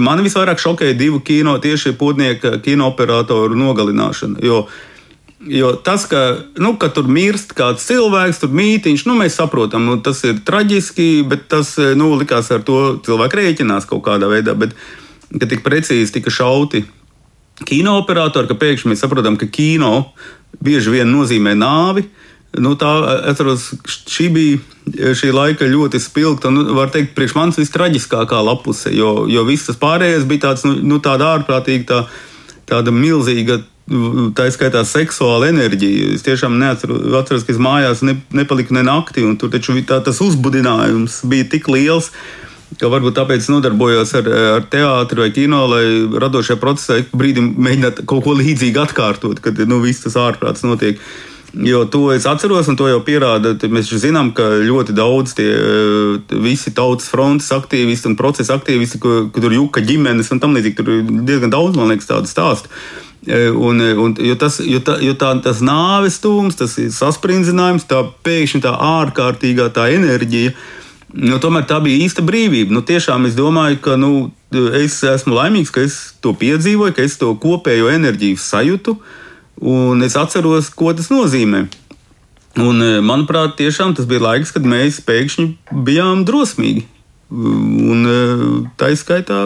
man 0.02 0.24
visvairāk 0.26 0.62
šokēja 0.62 0.98
divu 0.98 1.22
kino 1.26 1.58
tieši 1.62 1.96
pūtnieka 2.00 2.58
kino 2.66 2.90
operatoru 2.92 3.58
nogalināšana. 3.60 4.42
Jo, 4.46 4.64
jo 5.52 5.72
tas, 5.86 6.08
ka, 6.10 6.26
nu, 6.62 6.76
ka 6.82 6.90
tur 6.96 7.10
mirst 7.12 7.56
kāds 7.58 7.86
cilvēks, 7.90 8.42
tur 8.42 8.54
mītīņš, 8.58 9.06
nu, 9.10 9.18
mēs 9.22 9.38
saprotam, 9.40 9.86
nu, 9.90 10.00
tas 10.02 10.24
ir 10.28 10.42
traģiski, 10.48 11.10
bet 11.30 11.48
tas 11.52 11.76
nu, 11.98 12.14
likās 12.20 12.52
ar 12.56 12.66
to 12.66 12.98
cilvēku 13.06 13.42
rēķinās 13.42 13.90
kaut 13.90 14.06
kādā 14.08 14.30
veidā. 14.32 14.58
Bet, 14.58 14.78
ka 15.36 15.50
tik 15.50 15.66
precīzi 15.66 16.18
tika 16.18 16.34
šauti 16.34 16.86
kino 17.66 18.00
operatori, 18.02 18.50
ka 18.50 18.58
pēkšņi 18.60 18.92
mēs 18.92 19.06
saprotam, 19.06 19.38
ka 19.40 19.48
kino 19.48 20.12
bieži 20.64 20.92
vien 20.98 21.12
nozīmē 21.12 21.54
nāvi. 21.58 22.06
Uh, 22.06 22.22
Nu, 22.62 22.76
tā, 22.80 22.92
atceros, 23.32 23.72
šī 24.08 24.30
bija 24.32 25.12
šī 25.18 25.32
laika 25.34 25.68
ļoti 25.68 26.00
spilgta, 26.02 26.52
nu, 26.54 26.66
var 26.78 26.92
teikt, 26.94 27.16
priekš 27.18 27.36
manis 27.38 27.60
vistraģiskākā 27.60 28.42
lapuse, 28.46 28.92
jo, 28.94 29.26
jo 29.32 29.46
viss 29.48 29.68
tas 29.68 29.80
pārējais 29.82 30.28
bija 30.30 30.50
tāds, 30.50 30.66
nu, 30.68 30.76
nu 30.86 31.00
tāda 31.04 31.34
ārprātīga, 31.36 31.86
tā, 31.90 32.00
tāda 32.70 32.94
milzīga, 32.94 33.60
tā 34.38 34.48
izskaitā 34.50 34.82
seksuāla 34.88 35.52
enerģija. 35.52 36.14
Es 36.16 36.26
tiešām 36.26 36.58
neatceros, 36.62 37.04
atceros, 37.20 37.46
ka 37.46 37.54
es 37.54 37.62
mājās 37.62 38.02
ne, 38.06 38.18
nepaliku 38.34 38.78
ne 38.78 38.86
nakti, 38.86 39.26
un 39.26 39.38
tur 39.42 39.54
taču 39.54 39.78
tā, 39.86 40.02
tas 40.06 40.22
uzbudinājums 40.26 41.24
bija 41.30 41.50
tik 41.58 41.70
liels. 41.74 42.12
Ka 42.80 42.90
varbūt 42.90 43.14
tāpēc 43.16 43.46
nodarbojos 43.54 44.10
ar, 44.18 44.28
ar 44.58 44.64
teātri 44.70 45.22
vai 45.22 45.30
kino, 45.32 45.62
lai 45.70 45.86
radošajā 46.20 46.58
procesā 46.60 46.98
brīdī 47.14 47.44
mēģinātu 47.46 48.08
kaut 48.10 48.26
ko 48.26 48.34
līdzīgu 48.36 48.82
atkārtot, 48.82 49.40
kad 49.40 49.62
nu, 49.70 49.78
viss 49.86 50.04
tas 50.04 50.18
ārprāts 50.20 50.66
notiek. 50.66 50.98
Uh, 50.98 51.35
Jo 51.64 51.86
to 51.86 52.12
es 52.12 52.26
atceros, 52.26 52.68
un 52.68 52.76
to 52.76 52.88
jau 52.90 53.00
pierāda. 53.06 53.54
Mēs 53.72 53.88
zinām, 54.02 54.34
ka 54.36 54.44
ļoti 54.60 54.96
daudz 54.96 55.36
tie 55.38 55.48
eh, 55.56 56.36
visi 56.44 56.74
tautas 56.76 57.08
frontes 57.12 57.48
aktīvisti 57.56 58.12
un 58.12 58.18
procesa 58.20 58.58
aktīvisti, 58.60 59.00
kur, 59.00 59.30
kur 59.32 59.46
tur 59.46 59.56
juka 59.56 59.84
ģimenes 59.86 60.34
un 60.36 60.42
tam 60.44 60.58
līdzīgi, 60.58 60.76
tur 60.76 60.92
ir 60.98 61.08
diezgan 61.28 61.54
daudz, 61.54 61.80
man 61.80 61.94
liekas, 61.94 62.10
tādu 62.12 62.32
stāstu. 62.32 62.72
Eh, 63.30 63.48
un, 63.56 63.80
un, 63.80 64.18
jo 64.20 64.36
tas, 64.42 64.60
jo 64.60 64.84
tā, 64.84 64.98
jo 65.06 65.16
tā, 65.16 65.32
tas 65.46 65.64
nāves 65.64 66.20
stūms, 66.20 66.60
tas 66.60 66.76
saspringzinājums, 67.00 67.88
tā 67.88 68.04
pēkšņi 68.26 68.66
tā 68.66 68.76
ārkārtīgā 68.76 69.72
tā 69.76 69.88
enerģija, 69.96 70.52
nu, 71.16 71.40
tomēr 71.40 71.70
tā 71.72 71.80
bija 71.80 72.04
īsta 72.04 72.26
brīvība. 72.26 72.76
Nu, 72.76 72.84
tiešām 72.84 73.30
es 73.30 73.38
domāju, 73.40 73.80
ka 73.86 73.96
nu, 74.02 74.16
es 74.76 75.00
esmu 75.08 75.40
laimīgs, 75.40 75.72
ka 75.72 75.88
es 75.88 76.02
to 76.20 76.36
piedzīvoju, 76.36 76.98
ka 76.98 77.08
es 77.08 77.16
to 77.22 77.32
kopējo 77.40 77.94
enerģiju 77.96 78.44
sajūtu. 78.44 79.00
Uh, 79.00 79.22
Un 79.62 80.04
es 80.04 80.18
atceros, 80.20 80.70
ko 80.76 80.92
tas 80.96 81.12
nozīmē. 81.14 81.66
Un, 82.60 82.80
e, 82.82 83.00
manuprāt, 83.04 83.58
tiešām 83.60 83.96
tas 83.96 84.08
bija 84.08 84.24
laiks, 84.24 84.54
kad 84.56 84.68
mēs 84.68 85.02
pēkšņi 85.04 85.48
bijām 85.88 86.24
drosmīgi. 86.28 86.86
Un 87.36 88.06
e, 88.08 88.18
tā 88.80 88.92
izskaitā 88.96 89.40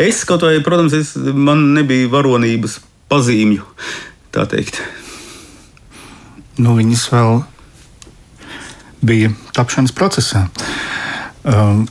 es 0.00 0.22
kaut 0.28 0.44
vai, 0.46 0.58
protams, 0.64 0.96
es, 0.96 1.14
man 1.16 1.70
nebija 1.76 2.08
varonības 2.12 2.78
pazīmju, 3.12 3.64
tā 4.32 4.46
teikt. 4.48 4.80
Nu, 6.60 6.76
viņas 6.76 7.06
vēl 7.12 7.40
bija 9.04 9.32
tapšanas 9.56 9.94
procesā. 9.96 10.46
Um, 11.40 11.86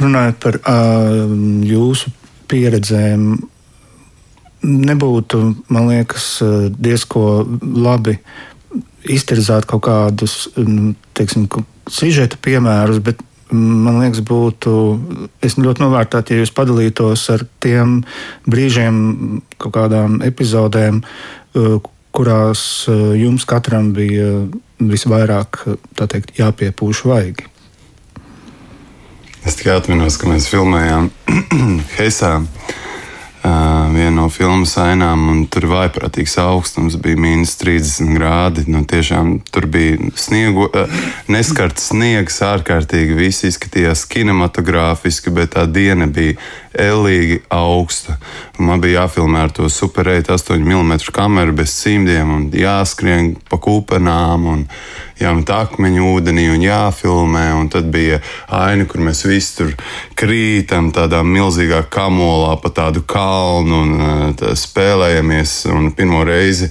runājot 0.00 0.38
par 0.40 0.56
uh, 0.62 1.28
jūsu 1.68 2.12
pieredzēm 2.48 3.34
nebūtu, 4.62 5.40
man 5.72 5.90
liekas, 5.90 6.38
diezko 6.78 7.44
labi 7.60 8.18
iztirzāt 9.08 9.66
kaut 9.68 9.84
kādus 9.86 10.48
nu, 10.58 10.92
teiksim, 11.16 11.46
sižeta 11.88 12.38
piemērus, 12.42 13.00
bet 13.04 13.22
man 13.52 14.00
liekas, 14.02 14.22
būtu. 14.26 14.72
Es 15.44 15.56
ļoti 15.60 15.84
novērtētu, 15.84 16.34
ja 16.34 16.42
jūs 16.42 16.54
padalītos 16.54 17.28
ar 17.32 17.44
tiem 17.62 18.00
brīžiem, 18.48 19.42
kaut 19.60 19.74
kādām 19.76 20.20
epizodēm, 20.26 21.00
eh, 21.02 21.78
kurās 22.12 22.62
eh, 22.88 23.04
jums 23.22 23.46
katram 23.48 23.92
bija 23.96 24.48
visvairāk 24.78 25.62
teikt, 25.98 26.36
jāpiepūš 26.38 27.04
vaigi. 27.08 27.46
Es 29.46 29.56
tikai 29.56 29.78
atminos, 29.78 30.18
ka 30.20 30.28
mēs 30.28 30.48
filmējām 30.50 31.08
Heisā 31.96 32.34
viena 33.42 34.14
no 34.16 34.28
filmas 34.32 34.74
ainām, 34.80 35.28
un 35.32 35.40
tur 35.50 35.68
bija 35.68 35.84
vaiprātīgs 35.84 36.36
augstums, 36.42 36.96
bija 37.00 37.18
mīnus 37.20 37.56
30 37.60 38.14
grādi. 38.16 38.64
Nu, 38.70 38.84
tiešām 38.88 39.38
tur 39.52 39.68
bija 39.70 40.10
sniegu, 40.18 40.68
neskarts 41.30 41.90
sniegs, 41.92 42.40
ārkārtīgi 42.44 43.18
viss 43.18 43.46
izskatījās 43.48 44.06
kinematogrāfiski, 44.10 45.34
bet 45.34 45.54
tā 45.56 45.66
diena 45.70 46.08
bija 46.10 46.38
ellīgi 46.78 47.42
augsta. 47.54 48.18
Un 48.58 48.70
man 48.70 48.82
bija 48.82 49.02
jāfilmē 49.02 49.44
ar 49.46 49.54
to 49.54 49.68
superēta 49.72 50.38
8 50.38 50.58
mm 50.62 50.94
kameru 51.14 51.56
bez 51.58 51.74
cimdiem 51.82 52.32
un 52.34 52.48
jāskrien 52.54 53.34
pa 53.50 53.60
kūpenām. 53.62 54.48
Un, 54.54 54.64
jāmet 55.18 55.50
akmeņu 55.50 56.10
ūdenī 56.12 56.46
un 56.52 56.62
jāfilmē. 56.62 57.46
Un 57.58 57.70
tad 57.72 57.90
bija 57.92 58.20
aina, 58.54 58.86
kur 58.88 59.02
mēs 59.04 59.24
visi 59.26 59.56
tur 59.58 59.74
krītam 60.18 60.92
tādā 60.94 61.24
milzīgā 61.26 61.84
kamolā 61.92 62.54
pa 62.62 62.72
tādu 62.74 63.04
kalnu 63.08 63.82
un 63.84 63.96
uh, 63.98 64.22
tā, 64.38 64.54
spēlējamies. 64.58 65.60
Un 65.74 65.90
pirmo 65.96 66.22
reizi 66.26 66.70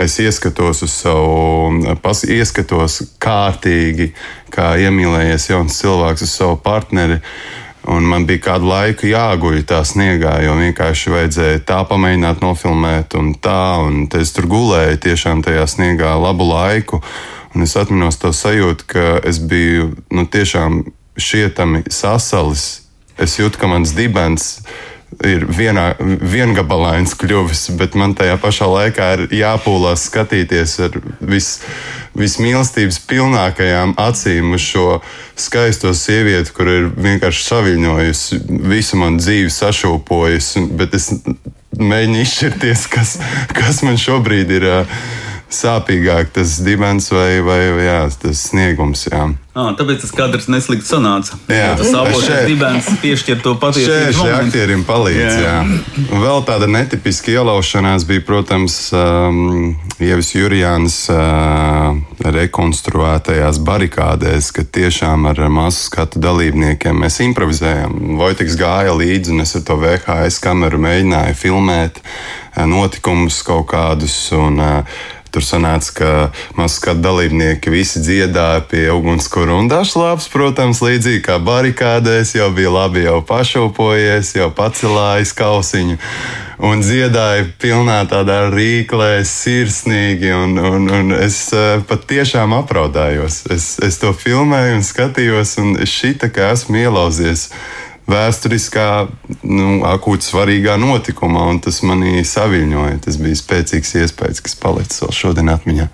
es 0.00 0.16
ieskatos 0.18 0.82
uz 0.86 0.94
savu, 1.04 1.96
pas, 2.02 2.24
ieskatos 2.26 3.02
kārtīgi, 3.22 4.10
kā 4.54 4.74
iemīlējies 4.82 5.50
jauns 5.52 5.76
cilvēks 5.82 6.24
uz 6.26 6.32
savu 6.40 6.58
partneri. 6.64 7.20
Un 7.90 8.06
man 8.08 8.24
bija 8.24 8.40
kādu 8.46 8.70
laiku 8.70 9.10
jāguļ 9.10 9.58
tā 9.68 9.82
sniegā, 9.84 10.38
jo 10.46 10.54
vienkārši 10.56 11.12
vajadzēja 11.12 11.64
tā 11.68 11.82
pamēģināt 11.88 12.40
nofilmēt, 12.40 13.16
un 13.20 13.34
tā. 13.36 13.76
Un 13.84 14.06
es 14.20 14.32
tur 14.32 14.48
gulēju 14.48 15.02
tiešām 15.04 15.42
tajā 15.44 15.66
sniegā 15.68 16.14
labu 16.16 16.48
laiku. 16.48 17.02
Un 17.54 17.66
es 17.66 17.76
atceros 17.76 18.16
to 18.18 18.32
sajūtu, 18.34 18.88
ka 18.88 19.04
es 19.28 19.38
biju 19.38 19.92
nu, 20.10 20.24
tiešām 20.24 20.80
šietami 21.20 21.84
sasalis. 21.92 22.88
Es 23.20 23.36
jūtu, 23.38 23.60
ka 23.60 23.68
mans 23.70 23.92
dibens 23.94 24.56
ir 24.64 24.93
vienā, 25.22 25.94
viengabalains 26.00 27.14
kļuvis, 27.18 27.68
bet 27.78 27.96
man 27.98 28.14
tajā 28.18 28.36
pašā 28.42 28.68
laikā 28.70 29.10
ir 29.16 29.24
jāpūlās 29.38 30.06
skatīties 30.08 30.76
ar 30.86 30.98
vis, 31.20 31.50
vismīlestības 32.18 33.00
pilnākajām 33.08 33.96
acīm 34.00 34.54
uz 34.56 34.64
šo 34.64 34.86
skaisto 35.36 35.92
sievieti, 35.96 36.54
kur 36.54 36.70
ir 36.70 36.88
vienkārši 36.94 37.44
saviņojusi, 37.48 38.40
visu 38.70 39.00
man 39.00 39.20
dzīvi 39.22 39.52
sašūpojusi. 39.52 40.66
Bet 40.78 40.96
es 40.98 41.10
mēģinu 41.78 42.22
izšķirties, 42.22 42.88
kas, 42.90 43.18
kas 43.54 43.84
man 43.86 44.00
šobrīd 44.00 44.58
ir. 44.58 44.72
Uh, 44.80 44.98
sāpīgāk 45.62 46.34
tas 46.34 46.58
dibens 46.64 47.10
vai, 47.14 47.38
vai 47.44 47.62
jā, 47.86 48.02
tas 48.22 48.48
sniegums. 48.50 49.08
Jā. 49.10 49.28
À, 49.54 49.68
tāpēc 49.78 50.00
tas 50.02 50.10
kadrs 50.10 50.48
neslikti 50.50 50.88
sanāca. 50.88 51.36
Jā, 51.46 51.76
tas 51.78 51.92
sāpīgais 51.94 52.48
dibens 52.48 52.88
piešķir 52.98 53.38
to 53.44 53.52
patiesu. 53.62 54.16
Šie 54.18 54.32
aktierim 54.34 54.82
palīdz. 54.88 55.20
Jā. 55.22 55.52
Jā. 55.62 56.08
Vēl 56.24 56.42
tāda 56.48 56.66
netipiska 56.66 57.36
ielaušanās 57.36 58.02
bija, 58.08 58.24
protams, 58.26 58.80
um, 58.98 59.76
Ievis 60.02 60.32
Jurijāns 60.34 60.98
uh, 61.14 61.94
rekonstruētajās 62.34 63.62
barikādēs, 63.62 64.50
kad 64.58 64.74
tiešām 64.74 65.30
ar 65.30 65.44
masu 65.46 65.86
skatu 65.86 66.18
dalībniekiem 66.24 67.04
mēs 67.06 67.22
improvizējam. 67.22 67.94
Vojtiks 68.18 68.58
gāja 68.58 68.98
līdzi 68.98 69.36
un 69.36 69.46
es 69.46 69.54
ar 69.54 69.68
to 69.70 69.78
VHS 69.78 70.42
kameru 70.42 70.82
mēģināju 70.82 71.38
filmēt 71.38 72.02
notikumus 72.58 73.44
kaut 73.46 73.68
kādus. 73.70 74.18
Un, 74.34 74.58
uh, 74.58 75.04
Tur 75.34 75.42
sanāca, 75.42 75.90
ka 75.98 76.10
maskatu 76.54 77.02
dalībnieki 77.02 77.72
visi 77.74 77.98
dziedāja 78.04 78.60
pie 78.70 78.84
ugunskura 78.94 79.56
un 79.58 79.66
dažslāps, 79.66 80.28
protams, 80.30 80.78
līdzīgi 80.84 81.24
kā 81.26 81.40
barikādēs, 81.42 82.36
jau 82.36 82.52
bija 82.54 82.70
labi, 82.70 83.02
jau 83.08 83.18
pašaupojies, 83.26 84.36
jau 84.38 84.52
pacelājis 84.54 85.34
kausiņu. 85.34 85.98
Un 86.64 86.84
dziedāja 86.86 87.48
pilnā 87.58 87.98
tādā 88.06 88.44
rīklē, 88.52 89.24
sirsnīgi, 89.26 90.30
un, 90.30 90.54
un, 90.54 90.86
un 91.00 91.14
es 91.18 91.48
uh, 91.50 91.82
pat 91.88 92.06
tiešām 92.06 92.54
apraudājos. 92.54 93.42
Es, 93.50 93.72
es 93.82 93.98
to 93.98 94.14
filmēju 94.14 94.78
un 94.78 94.86
skatījos, 94.86 95.56
un 95.58 95.74
šī 95.82 96.14
tā 96.22 96.30
kā 96.30 96.52
esmu 96.54 96.84
ielauzies 96.84 97.48
vēsturiskā, 98.10 98.88
nu, 99.48 99.68
akūti 99.88 100.28
svarīgā 100.28 100.76
notikumā, 100.80 101.46
un 101.52 101.60
tas 101.64 101.80
manī 101.86 102.20
saviņoja. 102.28 102.98
Tas 103.06 103.20
bija 103.20 103.40
spēcīgs 103.40 103.94
iespējas, 104.02 104.42
kas 104.44 104.58
palicis 104.60 105.04
vēl 105.04 105.14
šodien 105.16 105.52
atmiņā. 105.54 105.88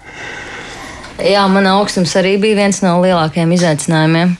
Jā, 1.21 1.45
man 1.53 1.69
augstums 1.69 2.17
arī 2.17 2.35
bija 2.41 2.63
viens 2.63 2.81
no 2.83 2.97
lielākajiem 3.03 3.55
izaicinājumiem. 3.59 4.37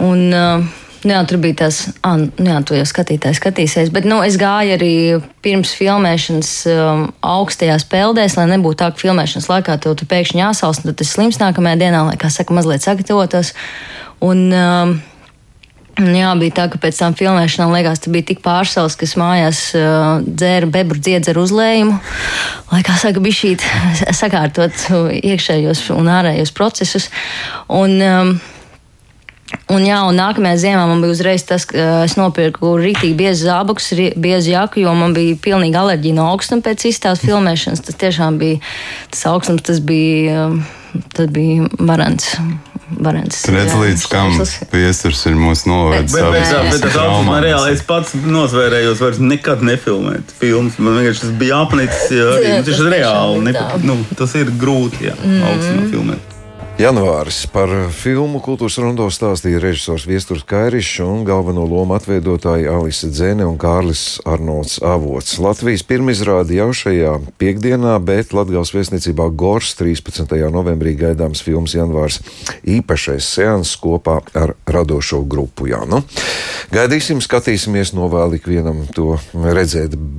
Un, 0.00 0.28
uh, 0.34 0.68
Nu, 1.00 1.14
jā, 1.14 1.20
tur 1.24 1.38
bija 1.40 1.56
tas, 1.62 1.78
ah, 2.04 2.18
nu, 2.20 2.44
jā, 2.44 2.58
to 2.68 2.76
jau 2.76 2.84
skatītājs 2.84 3.38
skatīsies. 3.40 3.92
Bet 3.94 4.04
nu, 4.04 4.18
es 4.20 4.36
gāju 4.40 4.74
arī 4.74 4.92
pirms 5.40 5.72
filmēšanas 5.78 6.50
um, 6.68 7.06
augstajās 7.24 7.86
peldēs, 7.88 8.36
lai 8.36 8.44
nebūtu 8.50 8.82
tā, 8.82 8.90
ka 8.92 9.00
filmēšanas 9.00 9.48
laikā 9.48 9.78
tev 9.80 9.96
tu 9.96 10.08
pēkšņi 10.10 10.42
jāsals, 10.42 10.82
un 10.82 10.90
tad 10.90 10.98
tas 11.00 11.14
slims 11.16 11.40
nākamajā 11.40 11.80
dienā, 11.80 12.02
lai, 12.10 12.18
kā 12.20 12.28
saka, 12.32 12.52
mazliet 12.56 12.84
sagatavotos. 12.84 13.54
Un, 14.20 14.44
um, 14.52 14.92
Jā, 16.20 16.30
bija 16.38 16.56
tā, 16.56 16.66
ka 16.72 16.80
pēc 16.80 17.00
tam 17.00 17.16
filmēšanām 17.18 17.74
liekas, 17.74 18.02
ka 18.04 18.12
bija 18.14 18.28
tik 18.32 18.44
pārsals, 18.44 18.96
kas 19.00 19.16
mājās 19.20 19.62
uh, 19.78 20.20
dzēra 20.24 20.70
bebru 20.72 21.00
dziedzeru 21.00 21.44
uzlējumu, 21.46 21.98
lai, 22.72 22.84
kā 22.86 22.96
saka, 23.00 23.22
bija 23.24 23.38
šī 23.42 23.52
sakārtot 24.16 24.86
iekšējos 25.20 25.88
un 25.96 26.10
ārējos 26.20 26.54
procesus. 26.56 27.10
Un, 27.68 28.00
um, 28.04 28.40
Un, 29.70 29.82
jā, 29.82 29.96
un 30.06 30.14
nākamajā 30.14 30.60
ziemā 30.62 30.84
man 30.86 31.00
bija 31.02 31.10
uzreiz 31.10 31.42
tas, 31.46 31.64
ka 31.66 32.04
es 32.04 32.14
nopirku 32.18 32.76
rītīgi 32.78 33.16
biezu 33.18 33.48
zābakus, 33.48 33.88
biezu 34.14 34.52
jaku, 34.52 34.84
jo 34.84 34.94
man 34.94 35.14
bija 35.16 35.38
pilnīga 35.42 35.82
alerģija 35.82 36.18
no 36.20 36.28
augstuma 36.30 36.62
pēc 36.68 36.86
izstādes 36.92 37.24
filmēšanas. 37.26 37.82
Tas 37.86 37.98
tiešām 37.98 38.38
bija 38.38 38.62
tas 39.10 39.26
augstums, 39.32 39.66
tas 39.66 39.82
bija, 39.82 40.48
tas 41.14 41.30
bija 41.34 41.66
varants 41.82 42.36
varens. 42.98 43.42
Tur 43.44 43.56
redz, 43.56 43.74
līdz 43.78 44.06
kam 44.10 44.34
viesurs 44.72 45.22
ir 45.30 45.36
mūsu 45.38 45.70
novēdis. 45.70 46.16
Bet, 46.16 46.26
bet, 46.34 46.50
bet, 46.50 46.72
bet 46.74 46.96
tas 46.96 47.26
man 47.26 47.42
reāli, 47.44 47.74
es 47.76 47.84
pats 47.86 48.14
nosvērējos 48.14 49.04
vairs 49.04 49.22
nekad 49.22 49.64
nefilmēt 49.66 50.34
filmas. 50.40 50.78
Man 50.82 50.98
vienkārši 50.98 51.26
tas 51.26 51.36
bija 51.40 51.62
apnicis, 51.64 52.10
jā, 52.18 52.58
tas 52.66 52.82
ir 52.82 52.92
reāli. 52.96 53.46
Ne, 53.50 53.54
nu, 53.86 54.00
tas 54.18 54.34
ir 54.40 54.52
grūti, 54.60 55.06
jā, 55.10 55.16
mm. 55.20 55.40
augstu 55.52 55.78
nofilmēt. 55.78 56.29
Janvāris 56.80 57.42
par 57.52 57.68
filmu 57.92 58.38
Kultūras 58.40 58.78
rondo 58.80 59.04
stāstīja 59.12 59.58
režisors 59.60 60.06
Viesturs 60.08 60.46
Kairišs 60.48 61.02
un 61.04 61.26
galveno 61.28 61.66
lomu 61.68 61.92
atveidotāji 61.92 62.70
Alise 62.72 63.10
Dzene 63.12 63.44
un 63.44 63.58
Kārlis 63.60 64.14
Arnolds 64.24 64.78
Avots. 64.80 65.34
Latvijas 65.44 65.84
pirmizrādi 65.84 66.56
jau 66.56 66.70
šajā 66.72 67.18
piekdienā, 67.42 67.98
bet 68.00 68.32
Latgals 68.32 68.72
viesnīcībā 68.72 69.26
Gors 69.36 69.74
13. 69.76 70.32
novembrī 70.48 70.94
gaidāms 71.02 71.44
filmas 71.44 71.76
Janvārs 71.76 72.22
īpašais 72.64 73.28
seans 73.28 73.74
kopā 73.76 74.22
ar 74.32 74.54
radošo 74.64 75.20
grupu. 75.28 75.68
Jā, 75.68 75.82
nu, 75.84 76.00
gaidīsim, 76.72 77.20
skatīsimies, 77.20 77.92
novēl 77.92 78.38
ikvienam 78.40 78.86
to 78.96 79.18
redzēt, 79.36 80.00